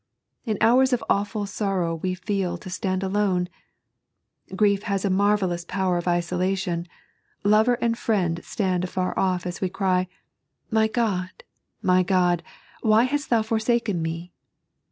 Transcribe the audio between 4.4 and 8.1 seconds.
Grief has a mar vellous power of isolation— ^lover and